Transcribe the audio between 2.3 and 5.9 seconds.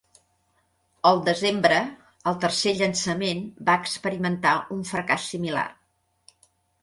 el tercer llançament va experimentar un fracàs similar.